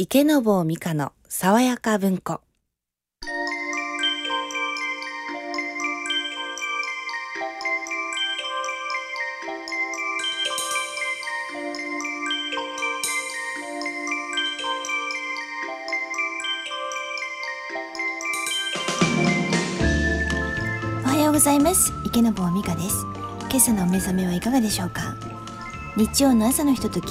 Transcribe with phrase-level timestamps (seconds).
[0.00, 2.40] 池坊美香の爽やか文庫。
[21.04, 21.92] おはようございます。
[22.04, 23.04] 池坊美香です。
[23.50, 25.16] 今朝のお目覚めはいかがでしょうか？
[25.96, 27.08] 日曜の朝のひととき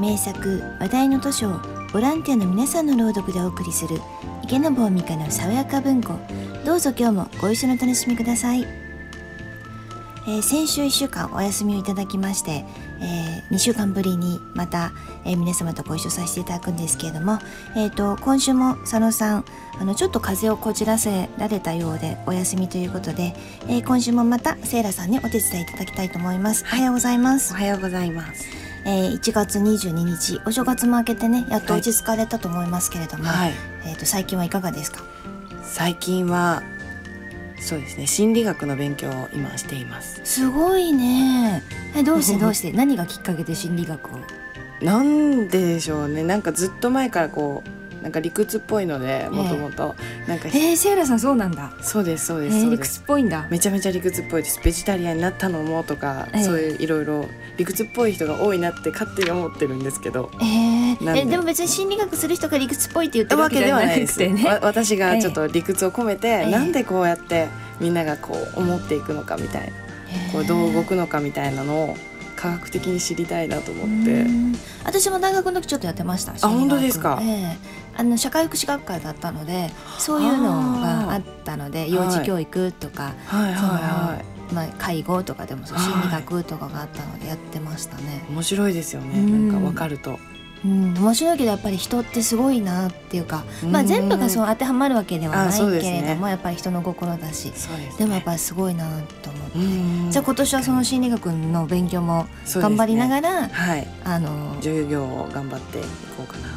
[0.00, 3.98] 名作話題の図書をボランティアの皆さんの朗読でお送りする
[4.44, 6.12] 池坊美香の爽やか文庫
[6.62, 12.66] どうぞ今日もご一緒のお楽しみください、えー先週1週間お休みをいただきまして、
[13.00, 14.92] え2週間ぶりにまた、
[15.24, 17.38] えー皆様とご一緒させていただくんですけれども、
[17.74, 19.44] えー、と今週も佐野さん
[19.80, 23.34] あのちょっと風邪をこじらせられたようでお休みということで、
[23.68, 26.62] えー今週もまたセイラさんにお手伝いいただきたいと思います。
[26.64, 27.56] おはようございますお。
[27.56, 33.52] はようございますえー1月22日お正月も明けてねやっと落ち着かれたと思いますけれども、はい。
[33.84, 35.02] えー、と最近はいかがですか？
[35.64, 36.62] 最近は
[37.58, 40.20] そうですね心理学の勉強を今しています。
[40.24, 41.62] すごいね。
[41.96, 42.38] えどうして？
[42.40, 42.72] どうして？
[42.72, 44.18] 何がきっかけで心理学を？
[44.82, 46.22] なんででしょうね。
[46.22, 47.68] なんかずっと前からこう
[48.06, 49.96] なんか理屈っぽいのでもともと。
[50.28, 51.72] なんかえー、セイラさんそうなんだ。
[51.82, 53.48] そうですそうえですそー、理屈っぽいんだ。
[53.50, 54.60] めちゃめちゃ理屈っぽいです。
[54.62, 56.44] ベジタリアンになったのもとか、ええ。
[56.44, 60.30] そういういろいろ理屈っぽい人が多いなって勝手に思ってるんですけど。
[60.40, 64.14] えー、えでも別に心理学する人が理屈っぽいって言ってるわけではないです。
[64.14, 66.50] くてねわ私がちょっと理屈を込めて、ええ。
[66.52, 67.48] なんでこうやって
[67.80, 69.86] みんながこう思っていくのかみたいな。
[70.32, 71.96] こうどう動くのかみたいなのを
[72.36, 74.22] 科学的に知りたいなと思って。
[74.22, 74.54] うん。
[74.84, 77.18] 私も大学の時ちょっとやってました心理学本当ですか？
[77.22, 77.56] ええ。
[77.98, 84.22] あの社会福祉学会だったのでそういうのがあったので幼児教育とか、はいはいは
[84.52, 88.22] まあ、介護とかでも心理学とかがあったのでやってましたね。
[88.28, 88.32] い。
[88.32, 89.18] 面白いですよね。
[89.18, 89.48] うん。
[89.48, 90.18] なんかわかると
[90.66, 98.84] うん、面白いけどやっぱり人ってすごいなっていうか、まあ、うん全部がそう当てはまるわけではないけれども、やっぱり人の心だしです、ね、でもやっぱりすごいな
[99.22, 100.10] と思って、うん。
[100.10, 103.86] じゃあ今年はその心理学の勉強も頑張りながら、はい。
[104.04, 105.82] あの授業を頑張ってい
[106.16, 106.48] こうかな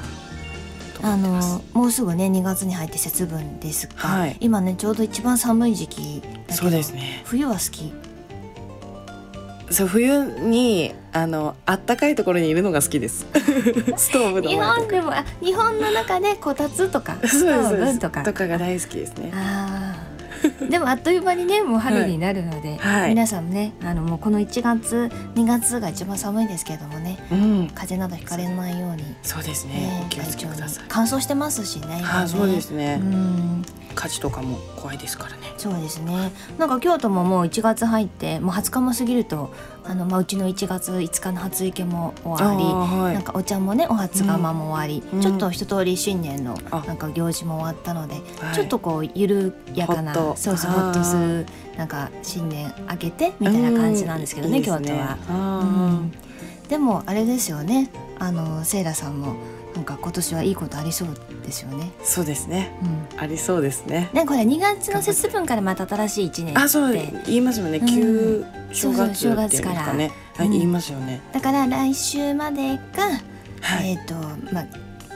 [0.99, 1.53] とあ思ってます。
[1.75, 4.37] のもうすぐね2月に入って節分ですが、はい。
[4.39, 7.21] 今ねちょうど一番寒い時期だけどそうですね。
[7.25, 7.93] 冬は好き
[9.71, 13.25] そう冬にあのあったかいところにいるのが好きです。
[13.97, 18.23] ストーブの日本でもあ日本の中でこたつとかストーブとか。
[18.23, 19.31] とかが大好きですね。
[19.33, 20.69] あー。
[20.69, 23.09] でもあっという間にねもう春になるので、はい。
[23.09, 27.67] 皆さんねあのもうこの1月2月が一番寒いですけれどもねうん。
[27.73, 29.73] 風邪などひかれないように、そうですね。
[29.73, 30.85] ねお気をつけください。
[30.87, 32.03] 乾燥してますしね今ね。
[32.03, 32.99] はいそうですね。
[33.01, 33.65] うん
[33.95, 35.53] 火事とかも怖いですからね。
[35.57, 36.31] そうですね。
[36.57, 43.13] なんか京都ももう1月入ってもう20日も過ぎるとあの、まあ、うちの1月5日の初池も終わり、はい。
[43.13, 46.83] なんかお茶もねお初釜も終わり、うんちょっと一通り新年のあ。
[46.87, 48.55] なんか行事も終わったので、はい。
[48.55, 51.45] ちょっとこう緩やかなそうそうほっとする
[51.77, 55.17] なんか新年明けてみたいな感じなんですけどね、うんいいです京都は。
[55.29, 55.65] あう
[56.05, 56.11] ん。
[56.69, 57.89] でもあれですよね。
[58.19, 59.35] あのセイラさんも
[59.75, 61.09] なんか今年はいいことありそう
[61.45, 61.91] ですよね。
[62.01, 62.71] ーそうですね。
[62.81, 63.19] うん。
[63.19, 64.09] ありそうですね。
[64.13, 66.61] ねこれ2月の節分からまた新しい1年って。
[66.61, 67.77] あそう言いますよね。
[67.77, 67.87] うん。
[67.87, 69.73] 旧正月っていうんですかね。
[69.73, 69.81] 正月から。
[69.81, 71.21] はいうん言いますよね。
[71.33, 73.03] だから来週までが、
[73.61, 73.91] はい。
[73.91, 74.13] えっ、と
[74.53, 74.65] まあ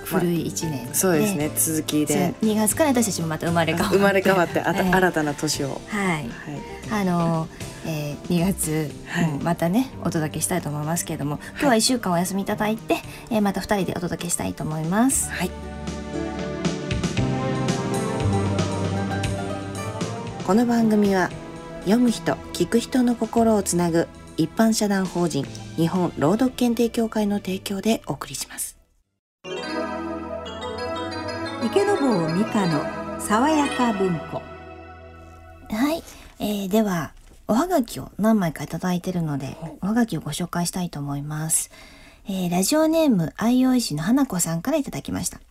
[0.03, 1.50] 古い1年で、そうですね。
[1.56, 2.34] 続きで。
[2.42, 3.97] 2月から私たちもまた生まれ変わって。
[3.97, 5.81] 生まれ変わってあたええ新たな年を。
[5.88, 6.08] はい。
[6.08, 6.28] はい。
[6.92, 7.47] あの、
[7.86, 9.32] えー、2月、はい。
[9.32, 12.98] もまたねお届けしたいと思いますけれども今日は1週間お休みいただいて、
[13.30, 15.30] えーまた2人でお届けしたいと思います。
[15.32, 15.52] はい。
[20.46, 21.30] この番組は
[21.86, 25.46] 読む人聞く人の心をつなぐ一般社団法人
[25.78, 28.78] 日本朗読検定協会の提供でお送りします。
[31.66, 34.42] 池坊美香の爽やか文庫。
[35.74, 36.04] はい、
[36.40, 37.14] えー、では
[37.48, 41.72] おはがきを何枚かいただいてるのでおはがきをご紹介したいと思います、
[42.26, 45.42] えー、ラジオネーム愛用師の花子さんからいただきました。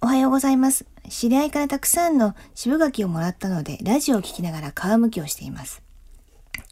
[0.00, 0.86] おはようございます。
[1.08, 5.82] 知り合いからたくさんの渋柿をもらったのでラジオを聞きながら皮むきをしています。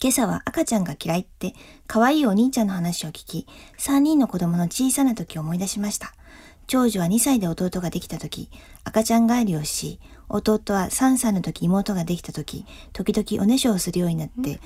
[0.01, 1.53] 今朝は赤ちゃんが嫌いって
[1.87, 3.47] 可愛いお兄ちゃんの話を聞き
[3.79, 6.13] 3人の子供の小さな時を思い出しました
[6.67, 8.49] 長女は2歳で弟ができた時、
[8.83, 9.99] 赤ちゃん帰りをし、
[10.29, 14.59] 弟は3歳の時妹ができた時、時々おねしょをするようになって、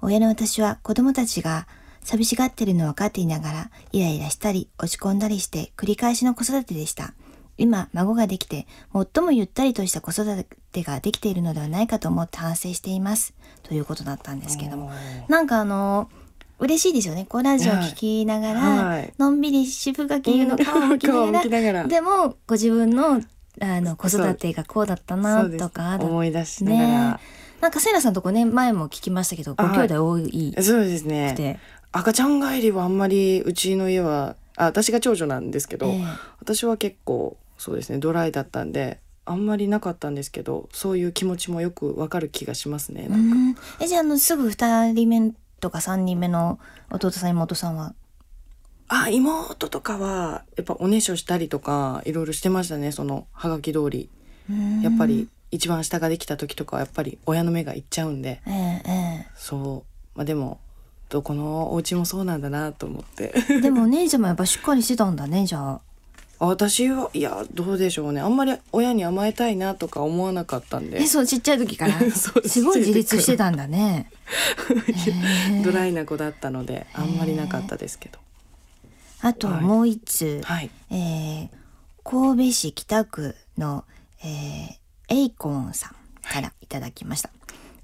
[0.00, 1.68] 親の私は子供たちが
[2.02, 7.14] 寂しがってるのを分かっていながら、イライラしたり落ち込んだりして繰り返しの子育てでした。
[7.58, 13.34] 今、孫ができて、最もゆったりとした子育てができているのではないかと思って反省しています。
[13.62, 14.90] ということだったんですけども。
[15.28, 16.08] なんかあの、
[16.62, 17.26] 嬉しいですよね。
[17.28, 19.12] こうラジオ聞きながら、はい。
[19.18, 21.08] のんびり渋柿の 顔を向き
[21.48, 21.86] ながら。
[21.88, 23.20] でもご自分の
[23.60, 27.20] あの子育てがこうだったなとか思い出しながら、ね。
[27.60, 30.54] なんかセイラさんとこね前も聞きましたけどご兄弟多い。
[30.60, 31.58] そうですくねて、
[31.90, 36.04] 赤ちゃん帰りはあんまりうちの家はあ私が長女なんですけど、ええ。
[36.40, 43.08] 私は結構そうですねドライだったんであんまりなかったんですけどそういう気持ちもよくわかる気がしますね。
[43.80, 45.32] えじゃああのすぐ2人目
[45.62, 46.58] とか3人目の
[46.90, 47.94] 弟さん妹さんは？
[48.88, 54.10] あ妹とかはやっぱおねしょしたりとかいろいろしてましたねそのはがき通り。
[54.82, 58.42] やっぱり一番下ができた時とかはやっぱり親の目がいっちゃうんで。
[58.46, 58.82] ええ
[59.24, 60.18] えそう。
[60.18, 60.58] まあでも
[61.08, 63.32] どこのお家もそうなんだなと思って。
[63.48, 65.80] えでもお姉ちゃんもやっぱしっかりしてたんだねじゃああ
[66.46, 68.20] 私はいやどうでしょうね。
[68.20, 71.00] あんまり親に甘えたいなとか思わなかったんで。
[71.00, 71.94] えそうちっちゃい時から。
[72.10, 74.10] すごい自立してたんだね。
[75.64, 78.18] ドライな子だったのであんまりなかったですけど。
[79.20, 79.60] あとはい。
[79.60, 80.70] もう一通、はい。
[80.90, 81.48] えー
[82.04, 83.84] 神戸市北区の、
[84.24, 86.66] えーエイコンさんからい。
[86.66, 87.30] ただきました。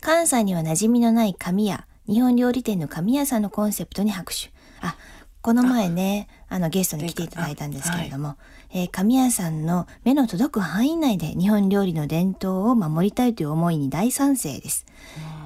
[0.01, 4.51] 関西には馴染みのない紙屋、日本料理店の紙屋さんのコンセプトに拍手。
[4.81, 4.97] あ、
[5.43, 8.37] この前ね、あのゲストに来ていただいたんですけれども、
[8.71, 14.87] えー紙屋さんの目の届く範囲内で日本料理の伝統を守りたいという思いに大賛成です。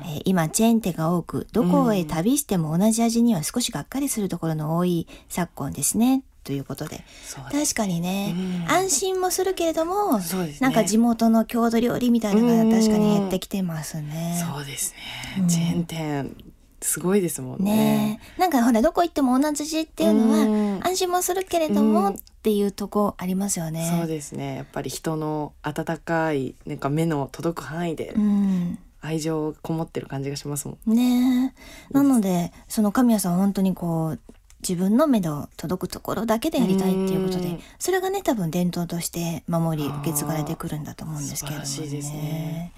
[0.04, 6.22] えー今チェーン店が多くどこへ旅しても同じ味には少しがっかりするところの多い昨今ですね。
[6.44, 7.05] ということで。
[7.25, 8.70] そうです確かにね、うん。
[8.70, 10.25] 安心もするけれども、ね。
[10.60, 14.44] なんか地元の郷土料理みたいなのが確かに減ってきてますね。
[14.52, 14.93] そうです
[15.38, 16.51] ね、チェーン店
[16.82, 17.76] すごいですもんね。
[17.76, 18.40] ねえ。
[18.40, 20.79] なんかほらどこ行っても同じっていうのうん。
[20.81, 23.88] は安心もするけれどもうんっていうとこありますよね。
[23.99, 24.56] そうですね。
[24.56, 28.79] やっぱり人の温かいなんか目の届く範囲でうん。
[29.05, 31.52] 愛情こもってる感じがしますもん、ね
[31.90, 31.93] え。
[31.93, 34.20] なのでその神谷さんは本当にこう
[34.66, 37.60] 自分の目の届くところだけでやりたいっていうことでうん。
[37.78, 42.72] それがね多分伝統として守り受け継がれてくるんだと思うんですけれども素晴らしいですね。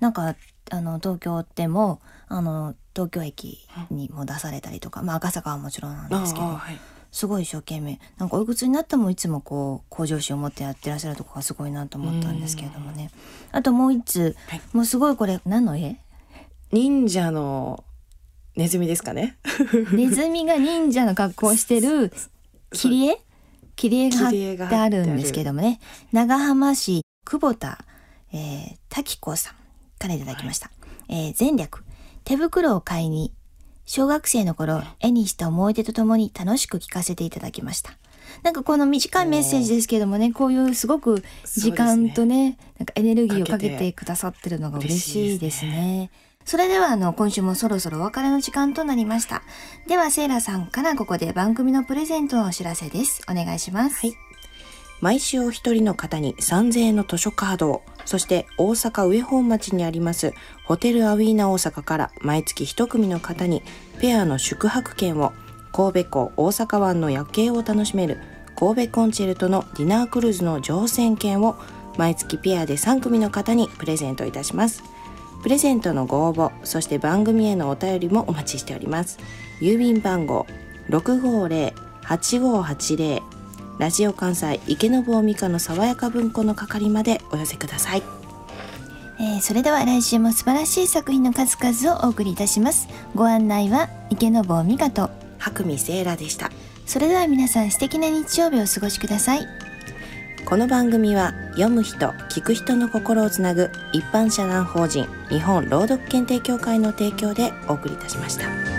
[0.00, 0.36] なんか
[0.70, 6.78] あの東京でもあの東京駅にも出されたりとか、まあ、赤坂はもちろんなんですけどはい。
[7.12, 13.10] すごい一生懸命なんかおいくつになってもいつもこう向上心を持ってやってらっしゃるとこがすごいなと思ったんですけれどもね。
[13.52, 14.60] あともう一つ、はい。
[14.72, 15.96] もうすごいこれ何の絵？
[16.72, 17.84] 忍者の
[18.56, 19.36] ネズミですかね？
[19.92, 22.12] ネズミが忍者の格好をしてる
[22.72, 23.18] 切り絵？
[23.76, 24.30] 切り絵が貼っ
[24.70, 25.78] てあるんですけどもね。
[26.12, 27.84] 長浜市久保田、
[28.32, 29.54] えー、滝子さん
[29.98, 30.70] からいただきました、
[31.08, 31.84] えー前略。
[32.24, 33.32] 手袋を買いに
[33.84, 37.92] 小学生の頃絵にした思い出とともに楽しく聞かせていただきました。
[38.42, 41.22] なんかこの短いメッセージですけどもねこういうすごく
[41.54, 46.10] 時間とねなんかエネルギーをかけてくださってるのが嬉しいですね。
[46.46, 49.42] それではあの今週もそろそろお別れの時間となりました。
[49.88, 53.20] ではセイラさんからここで番組のプレゼントのお知らせです。
[53.28, 54.06] お願いします。
[54.06, 54.16] はい
[55.00, 60.32] 毎週お一人の方に3000円の図書カードをそして大阪上本町にあります
[60.64, 63.62] ホテルアウィーナ大阪から毎月一組の方に
[64.00, 65.34] ペアの宿泊券を
[65.70, 68.18] 神戸港大阪湾の夜景を楽しめる
[68.58, 71.56] 神戸コンチェルトのディナークルーズの乗船券を
[71.98, 74.82] 毎月ペアで3組の方にプレゼントいたします
[75.46, 79.20] プレゼントのご応募そして番組へのお便りもお待ちしております
[79.60, 80.44] 郵便番号
[80.88, 83.22] 650-8580
[83.78, 88.02] ラジオ関西池坊美香の爽やか文庫の係までお寄せください
[89.20, 92.88] えーそれでは来週も素晴らしい作品の数々をお送りいたします。
[93.14, 95.10] ご案内は池坊美香と。
[95.38, 96.50] 白見セーラでした
[96.86, 99.46] それでは皆さん素敵な日曜日をお過ごしください。
[100.46, 108.75] この番組は読む人聞く人の心をつなぐ一般社団法人日本朗読検定協会の提供でお送りいたしました。